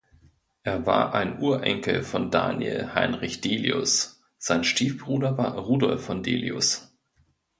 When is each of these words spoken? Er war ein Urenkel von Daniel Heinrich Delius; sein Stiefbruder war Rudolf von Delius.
Er 0.63 0.87
war 0.87 1.13
ein 1.13 1.37
Urenkel 1.37 2.01
von 2.01 2.31
Daniel 2.31 2.95
Heinrich 2.95 3.39
Delius; 3.39 4.19
sein 4.39 4.63
Stiefbruder 4.63 5.37
war 5.37 5.55
Rudolf 5.59 6.03
von 6.03 6.23
Delius. 6.23 6.91